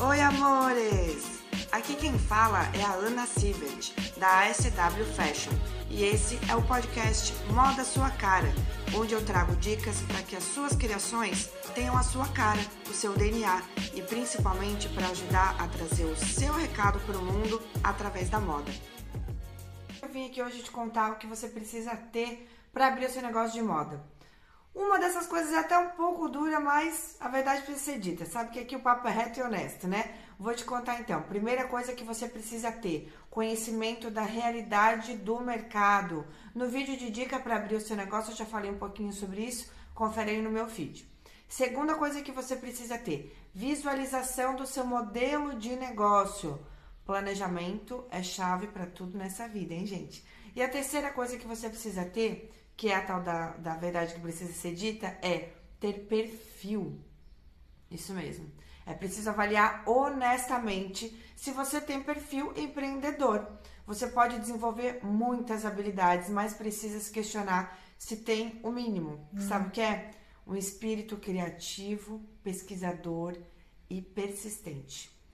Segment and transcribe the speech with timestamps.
[0.00, 1.44] Oi, amores!
[1.70, 5.52] Aqui quem fala é a Ana Sibert, da ASW Fashion,
[5.88, 8.52] e esse é o podcast Moda Sua Cara,
[8.92, 12.60] onde eu trago dicas para que as suas criações tenham a sua cara,
[12.90, 13.62] o seu DNA
[13.94, 18.72] e principalmente para ajudar a trazer o seu recado para o mundo através da moda.
[20.02, 23.22] Eu vim aqui hoje te contar o que você precisa ter para abrir o seu
[23.22, 24.13] negócio de moda.
[24.74, 28.26] Uma dessas coisas é até um pouco dura, mas a verdade precisa ser dita.
[28.26, 30.16] Sabe que aqui o papo é reto e honesto, né?
[30.36, 31.22] Vou te contar então.
[31.22, 36.26] Primeira coisa que você precisa ter: conhecimento da realidade do mercado.
[36.52, 39.42] No vídeo de dica para abrir o seu negócio, eu já falei um pouquinho sobre
[39.42, 39.70] isso.
[39.94, 41.06] Confere aí no meu vídeo.
[41.48, 46.58] Segunda coisa que você precisa ter: visualização do seu modelo de negócio.
[47.04, 50.24] Planejamento é chave para tudo nessa vida, hein, gente?
[50.56, 54.14] E a terceira coisa que você precisa ter que é a tal da, da verdade
[54.14, 57.00] que precisa ser dita, é ter perfil.
[57.90, 58.50] Isso mesmo.
[58.86, 63.46] É preciso avaliar honestamente se você tem perfil empreendedor.
[63.86, 69.28] Você pode desenvolver muitas habilidades, mas precisa se questionar se tem o mínimo.
[69.32, 69.40] Hum.
[69.40, 70.10] Sabe o que é?
[70.46, 73.36] Um espírito criativo, pesquisador
[73.88, 75.13] e persistente.